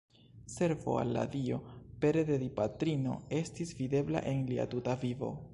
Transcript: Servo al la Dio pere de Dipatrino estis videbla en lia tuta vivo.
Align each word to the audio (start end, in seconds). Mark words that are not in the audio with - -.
Servo 0.53 0.95
al 1.01 1.11
la 1.15 1.25
Dio 1.35 1.59
pere 2.05 2.23
de 2.31 2.39
Dipatrino 2.45 3.21
estis 3.43 3.77
videbla 3.83 4.27
en 4.35 4.45
lia 4.53 4.71
tuta 4.77 5.01
vivo. 5.09 5.35